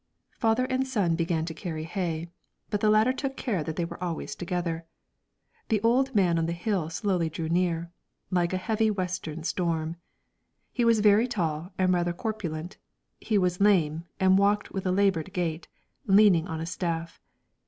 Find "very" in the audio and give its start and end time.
11.01-11.27